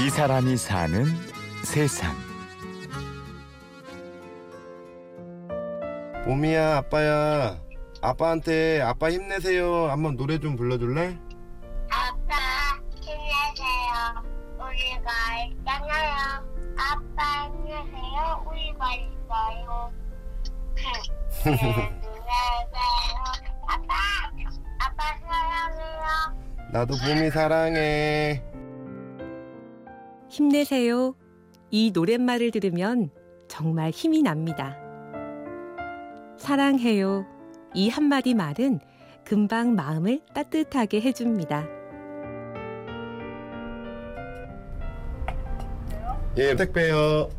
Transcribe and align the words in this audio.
이 0.00 0.10
사람이 0.10 0.56
사는 0.56 1.04
세상. 1.64 2.14
봄이야 6.24 6.76
아빠야 6.78 7.58
아빠한테 8.02 8.80
아빠 8.82 9.10
힘내세요 9.10 9.88
한번 9.90 10.16
노래 10.16 10.38
좀 10.38 10.56
불러줄래? 10.56 11.18
아빠 11.90 12.34
힘내세요. 13.00 14.22
우리가 14.54 15.10
있잖아요. 15.48 16.14
아빠 16.76 17.44
힘내세요. 17.46 18.44
우리가 18.46 18.94
있어요. 18.94 19.92
힘내세요. 21.42 21.58
아빠, 23.66 23.94
아빠 24.80 25.02
사랑해요. 25.26 26.70
나도 26.72 26.94
봄이 26.98 27.30
사랑해 27.30 28.42
힘내세요. 30.38 31.16
이 31.72 31.90
노랫말을 31.92 32.52
들으면 32.52 33.10
정말 33.48 33.90
힘이 33.90 34.22
납니다. 34.22 34.76
사랑해요. 36.36 37.26
이 37.74 37.88
한마디 37.88 38.34
말은 38.34 38.78
금방 39.24 39.74
마음을 39.74 40.20
따뜻하게 40.32 41.00
해줍니다. 41.00 41.66
예 46.36 46.54
택배요 46.54 47.30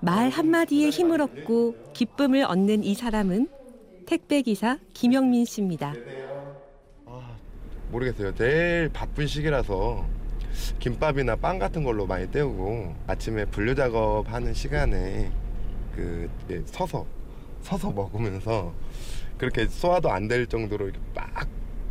말 0.00 0.28
한마디에 0.28 0.90
힘을 0.90 1.20
얻고 1.20 1.92
기쁨을 1.92 2.42
얻는 2.42 2.82
이 2.82 2.94
사람은 2.96 3.48
택배기사 4.06 4.80
김영민 4.92 5.44
씨입니다. 5.44 5.94
모르겠어요 7.92 8.34
제일 8.34 8.90
바쁜 8.92 9.28
시기라서 9.28 10.04
김밥이나 10.78 11.36
빵 11.36 11.58
같은 11.58 11.82
걸로 11.84 12.06
많이 12.06 12.30
때우고 12.30 12.94
아침에 13.06 13.44
분류 13.46 13.74
작업하는 13.74 14.54
시간에 14.54 15.30
그 15.94 16.28
예, 16.50 16.62
서서 16.66 17.06
서서 17.62 17.90
먹으면서 17.92 18.72
그렇게 19.38 19.66
소화도 19.66 20.10
안 20.10 20.28
될 20.28 20.46
정도로 20.46 20.86
이렇게 20.88 21.00
막 21.14 21.48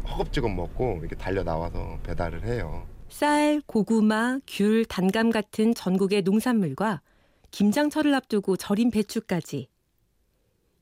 허겁지겁 0.08 0.52
먹고 0.52 0.98
이렇게 1.02 1.16
달려 1.16 1.44
나와서 1.44 1.98
배달을 2.04 2.44
해요. 2.46 2.86
쌀, 3.10 3.62
고구마, 3.66 4.40
귤, 4.48 4.86
단감 4.86 5.32
같은 5.32 5.74
전국의 5.74 6.22
농산물과 6.24 7.02
김장철을 7.52 8.14
앞두고 8.14 8.58
절인 8.58 8.92
배추까지. 8.92 9.70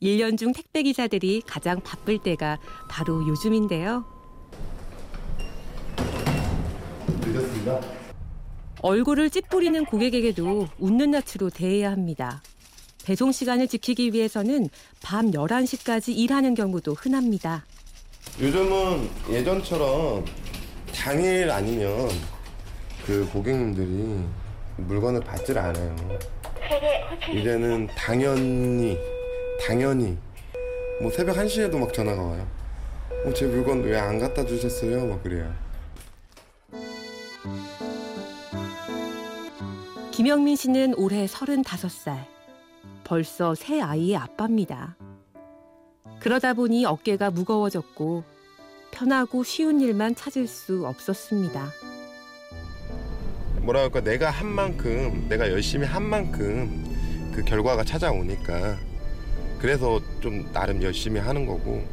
1년 0.02 0.38
중 0.38 0.52
택배 0.52 0.84
기사들이 0.84 1.42
가장 1.48 1.80
바쁠 1.81 2.17
때가 2.20 2.59
바로 2.89 3.26
요즘인데요. 3.28 4.06
늦었습니다. 7.64 7.80
얼굴을 8.81 9.30
찌푸리는 9.30 9.86
고객에게도 9.86 10.67
웃는 10.80 11.11
낯으로 11.11 11.50
대해야 11.50 11.92
합니다. 11.92 12.42
배송 13.05 13.31
시간을 13.31 13.67
지키기 13.67 14.14
위해서는 14.14 14.70
밤 15.02 15.31
11시까지 15.31 16.16
일하는 16.17 16.53
경우도 16.53 16.94
흔합니다. 16.94 17.66
요즘은 18.39 19.09
예전처럼 19.30 20.25
당일 20.95 21.50
아니면 21.52 22.09
그 23.05 23.28
고객님들이 23.31 24.23
물건을 24.77 25.22
받질 25.22 25.58
않아요. 25.58 25.95
이제는 27.33 27.88
당연히 27.95 28.98
당연히 29.66 30.17
뭐 31.02 31.11
새벽 31.11 31.36
1시에도 31.38 31.77
막 31.77 31.94
전화가 31.94 32.22
와요. 32.22 32.48
어, 33.25 33.33
제 33.33 33.45
물건 33.45 33.81
왜 33.83 33.98
안 33.98 34.17
갖다 34.20 34.45
주셨어요? 34.45 35.05
막 35.05 35.22
그래요. 35.23 35.53
김영민 40.23 40.56
씨는 40.56 40.94
올해 40.95 41.26
35살. 41.26 42.16
벌써 43.04 43.54
새 43.56 43.82
아이의 43.82 44.16
아빠입니다. 44.16 44.95
그러다 46.22 46.54
보니 46.54 46.86
어깨가 46.86 47.30
무거워졌고 47.30 48.23
편하고 48.92 49.44
쉬운 49.44 49.82
일만 49.82 50.16
찾을 50.16 50.48
수 50.48 50.88
없었습니다. 50.88 51.67
뭐라 53.64 53.82
할까 53.82 54.00
내가 54.00 54.30
한 54.30 54.48
만큼 54.48 55.26
내가 55.28 55.52
열심히 55.52 55.86
한 55.86 56.02
만큼 56.04 57.30
그 57.36 57.44
결과가 57.44 57.84
찾아오니까 57.84 58.78
그래서 59.60 60.00
좀 60.22 60.50
나름 60.54 60.82
열심히 60.82 61.20
하는 61.20 61.45
거고 61.45 61.84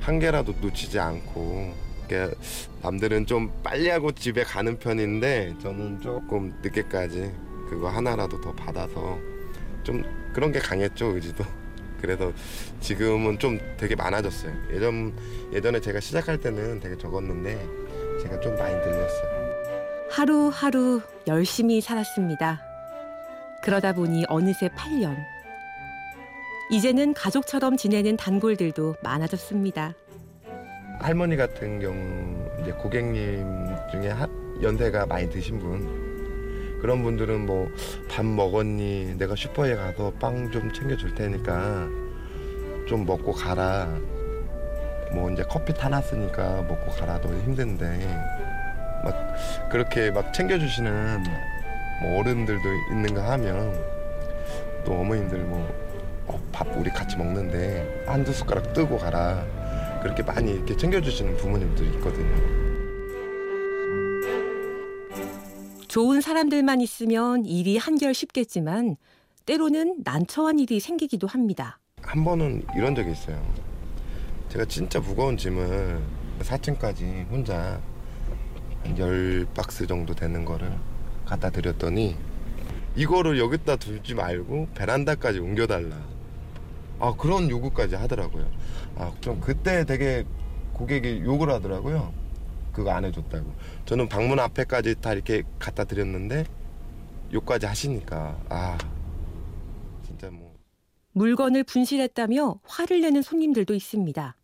한 0.00 0.18
개라도 0.18 0.52
놓치지 0.60 0.98
않고 0.98 1.72
그러니까 2.08 2.36
남들은 2.82 3.26
좀 3.26 3.52
빨리 3.62 3.88
하고 3.90 4.10
집에 4.10 4.42
가는 4.42 4.76
편인데 4.76 5.54
저는 5.62 6.00
조금 6.00 6.52
늦게까지 6.64 7.45
그거 7.68 7.88
하나라도 7.88 8.40
더 8.40 8.52
받아서 8.52 9.18
좀 9.82 10.02
그런 10.32 10.52
게 10.52 10.58
강했죠 10.58 11.06
의지도 11.14 11.44
그래서 12.00 12.32
지금은 12.80 13.38
좀 13.38 13.58
되게 13.76 13.94
많아졌어요 13.96 14.52
예전 14.72 15.14
예전에 15.52 15.80
제가 15.80 16.00
시작할 16.00 16.38
때는 16.38 16.80
되게 16.80 16.96
적었는데 16.96 17.66
제가 18.22 18.40
좀 18.40 18.56
많이 18.56 18.74
늘렸어요. 18.74 19.46
하루하루 20.10 21.00
열심히 21.26 21.80
살았습니다. 21.80 22.60
그러다 23.62 23.92
보니 23.92 24.24
어느새 24.28 24.68
8년. 24.68 25.16
이제는 26.70 27.12
가족처럼 27.14 27.76
지내는 27.76 28.16
단골들도 28.16 28.96
많아졌습니다. 29.02 29.94
할머니 31.00 31.36
같은 31.36 31.78
경우 31.80 32.48
이제 32.62 32.72
고객님 32.72 33.44
중에 33.92 34.08
하- 34.08 34.28
연세가 34.62 35.06
많이 35.06 35.28
드신 35.28 35.58
분 35.58 36.15
그런 36.80 37.02
분들은 37.02 37.46
뭐 37.46 37.70
밥 38.08 38.24
먹었니? 38.24 39.16
내가 39.18 39.34
슈퍼에 39.36 39.74
가서 39.74 40.10
빵 40.18 40.50
좀 40.50 40.72
챙겨줄 40.72 41.14
테니까 41.14 41.86
좀 42.88 43.04
먹고 43.04 43.32
가라. 43.32 43.88
뭐 45.12 45.30
이제 45.30 45.42
커피 45.48 45.74
타놨으니까 45.74 46.62
먹고 46.62 46.90
가라 46.92 47.20
너 47.20 47.28
힘든데 47.28 48.08
막 49.04 49.34
그렇게 49.70 50.10
막 50.10 50.32
챙겨주시는 50.32 51.24
뭐 52.02 52.20
어른들도 52.20 52.62
있는가 52.90 53.30
하면 53.32 53.78
또 54.84 54.94
어머님들 54.94 55.38
뭐밥 55.40 56.76
우리 56.76 56.90
같이 56.90 57.16
먹는데 57.16 58.04
한두 58.06 58.32
숟가락 58.32 58.72
뜨고 58.72 58.98
가라. 58.98 59.44
그렇게 60.02 60.22
많이 60.22 60.52
이렇게 60.52 60.76
챙겨주시는 60.76 61.36
부모님들이 61.36 61.88
있거든요. 61.96 62.75
좋은 65.96 66.20
사람들만 66.20 66.82
있으면 66.82 67.46
일이 67.46 67.78
한결 67.78 68.12
쉽겠지만 68.12 68.96
때로는 69.46 70.02
난처한 70.04 70.58
일이 70.58 70.78
생기기도 70.78 71.26
합니다. 71.26 71.78
한 72.02 72.22
번은 72.22 72.66
이런 72.76 72.94
적이 72.94 73.12
있어요. 73.12 73.42
제가 74.50 74.66
진짜 74.66 75.00
무거운 75.00 75.38
짐을 75.38 75.98
4층까지 76.40 77.30
혼자 77.30 77.80
한 78.82 78.94
10박스 78.94 79.88
정도 79.88 80.14
되는 80.14 80.44
거를 80.44 80.70
갖다 81.24 81.48
드렸더니 81.48 82.14
이거를 82.94 83.38
여기다 83.38 83.76
두지 83.76 84.16
말고 84.16 84.68
베란다까지 84.74 85.38
옮겨달라. 85.38 85.96
아, 86.98 87.14
그런 87.16 87.48
요구까지 87.48 87.94
하더라고요. 87.94 88.46
아, 88.96 89.14
좀 89.22 89.40
그때 89.40 89.86
되게 89.86 90.26
고객이 90.74 91.22
욕을 91.24 91.48
하더라고요. 91.48 92.25
그거 92.76 92.90
안 92.90 93.06
해줬다고. 93.06 93.50
저는 93.86 94.06
방문 94.06 94.38
앞에까지 94.38 94.96
다 95.00 95.14
이렇게 95.14 95.42
갖다 95.58 95.84
드렸는데 95.84 96.44
욕까지 97.32 97.64
하시니까 97.64 98.38
아, 98.50 98.76
진짜 100.04 100.30
뭐. 100.30 100.54
물건을 101.12 101.64
분실했다며 101.64 102.60
화를 102.64 103.00
내는 103.00 103.22
손님들도 103.22 103.72
있습니다. 103.72 104.36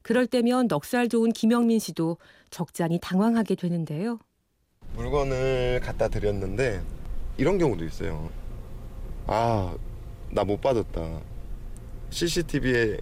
그럴 0.00 0.26
때면 0.26 0.68
넉살 0.68 1.10
좋은 1.10 1.30
김영민 1.32 1.78
씨도 1.78 2.16
적잖이 2.48 2.98
당황하게 2.98 3.56
되는데요. 3.56 4.18
물건을 4.94 5.80
갖다 5.84 6.08
드렸는데 6.08 6.80
이런 7.36 7.58
경우도 7.58 7.84
있어요. 7.84 8.30
아, 9.26 9.76
나 10.30 10.44
못 10.44 10.62
받았다. 10.62 11.20
CCTV에 12.08 12.96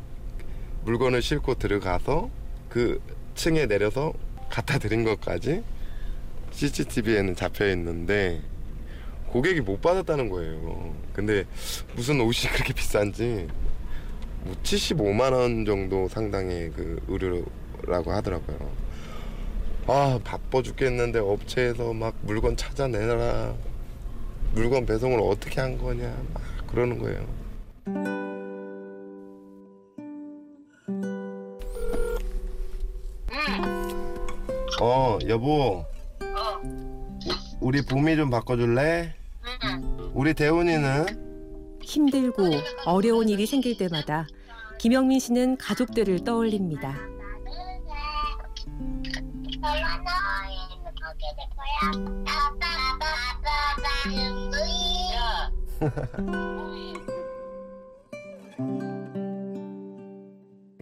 물건을 0.84 1.22
싣고 1.22 1.54
들어가서 1.54 2.28
그 2.68 3.00
층에 3.36 3.66
내려서 3.66 4.12
갖다 4.48 4.78
드린 4.78 5.04
것까지 5.04 5.62
CCTV에는 6.50 7.36
잡혀 7.36 7.68
있는데 7.70 8.40
고객이 9.28 9.60
못 9.60 9.80
받았다는 9.82 10.30
거예요. 10.30 10.94
근데 11.12 11.44
무슨 11.94 12.20
옷이 12.20 12.50
그렇게 12.52 12.72
비싼지 12.72 13.46
뭐 14.42 14.56
75만 14.62 15.32
원 15.32 15.64
정도 15.64 16.08
상당의 16.08 16.70
그 16.70 17.00
의류라고 17.08 18.12
하더라고요. 18.12 18.86
아 19.88 20.18
바빠 20.24 20.62
죽겠는데 20.62 21.18
업체에서 21.18 21.92
막 21.92 22.14
물건 22.22 22.56
찾아내라 22.56 23.54
물건 24.52 24.86
배송을 24.86 25.20
어떻게 25.20 25.60
한 25.60 25.76
거냐 25.78 26.16
막 26.32 26.42
그러는 26.66 26.98
거예요. 26.98 28.15
어 34.80 35.18
여보 35.28 35.84
어, 36.20 36.60
우리 37.60 37.82
봄이 37.82 38.16
좀 38.16 38.30
바꿔줄래? 38.30 39.14
응. 39.64 40.10
우리 40.14 40.34
대훈이는? 40.34 41.78
힘들고 41.82 42.50
어려운 42.84 43.28
일이 43.28 43.46
생길 43.46 43.76
때마다 43.76 44.26
김영민 44.78 45.18
씨는 45.18 45.56
가족들을 45.56 46.24
떠올립니다. 46.24 46.94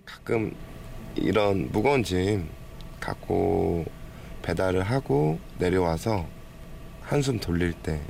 가끔 0.05 0.55
이런 1.17 1.71
무거운 1.71 2.03
짐 2.03 2.49
갖고 3.05 3.85
배달을 4.43 4.83
하고 4.83 5.39
내려와서 5.59 6.27
한숨 7.03 7.39
돌릴 7.39 7.73
때 7.75 8.01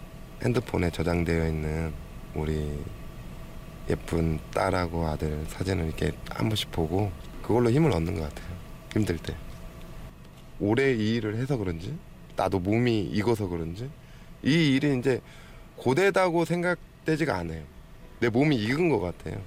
핸드폰에 0.42 0.90
저장되어 0.90 1.48
있는 1.48 1.92
우리 2.34 2.78
예쁜 3.90 4.38
딸하고 4.52 5.06
아들 5.06 5.44
사진을 5.48 5.86
이렇게 5.86 6.12
한 6.30 6.48
번씩 6.48 6.70
보고 6.70 7.10
그걸로 7.42 7.70
힘을 7.70 7.92
얻는 7.92 8.14
것 8.14 8.22
같아요. 8.22 8.56
힘들 8.92 9.18
때. 9.18 9.34
오래 10.60 10.94
이 10.94 11.16
일을 11.16 11.36
해서 11.36 11.56
그런지 11.56 11.96
나도 12.36 12.60
몸이 12.60 13.00
익어서 13.00 13.48
그런지 13.48 13.90
이 14.42 14.76
일이 14.76 14.96
이제 14.98 15.20
고되다고 15.76 16.44
생각되지가 16.44 17.36
않아요. 17.38 17.62
내 18.20 18.28
몸이 18.28 18.56
익은 18.56 18.88
것 18.88 19.00
같아요. 19.00 19.42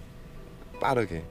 빠르게. 0.80 1.24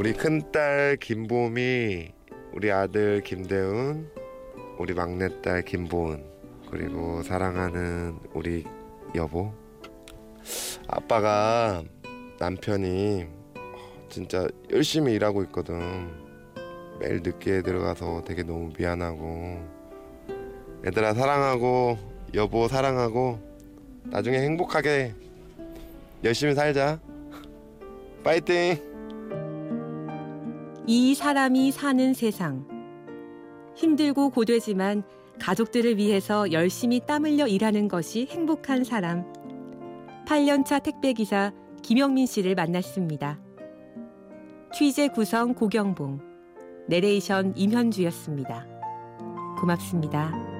우리 0.00 0.14
큰딸 0.14 0.96
김보미, 0.96 2.10
우리 2.54 2.72
아들 2.72 3.20
김대훈, 3.20 4.10
우리 4.78 4.94
막내딸 4.94 5.60
김보은, 5.66 6.24
그리고 6.70 7.22
사랑하는 7.22 8.18
우리 8.32 8.64
여보. 9.14 9.52
아빠가 10.88 11.82
남편이 12.38 13.26
진짜 14.08 14.48
열심히 14.72 15.12
일하고 15.12 15.42
있거든. 15.42 15.78
매일 16.98 17.20
늦게 17.22 17.60
들어가서 17.60 18.24
되게 18.24 18.42
너무 18.42 18.72
미안하고. 18.78 19.58
얘들아 20.86 21.12
사랑하고 21.12 21.98
여보 22.32 22.68
사랑하고 22.68 23.38
나중에 24.04 24.38
행복하게 24.38 25.12
열심히 26.24 26.54
살자. 26.54 26.98
파이팅! 28.24 28.88
이 30.86 31.14
사람이 31.14 31.72
사는 31.72 32.14
세상. 32.14 32.66
힘들고 33.74 34.30
고되지만 34.30 35.04
가족들을 35.40 35.96
위해서 35.96 36.50
열심히 36.52 37.00
땀 37.06 37.24
흘려 37.24 37.46
일하는 37.46 37.88
것이 37.88 38.26
행복한 38.30 38.84
사람. 38.84 39.24
8년차 40.26 40.82
택배기사 40.82 41.52
김영민 41.82 42.26
씨를 42.26 42.54
만났습니다. 42.54 43.40
취재 44.72 45.08
구성 45.08 45.54
고경봉, 45.54 46.20
내레이션 46.88 47.54
임현주였습니다. 47.56 48.66
고맙습니다. 49.58 50.59